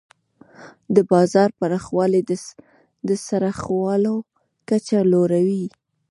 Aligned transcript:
د 0.95 0.97
بازار 1.11 1.49
پراخوالی 1.59 2.21
د 3.07 3.09
خرڅلاو 3.25 4.15
کچه 4.69 4.99
لوړوي. 5.13 5.65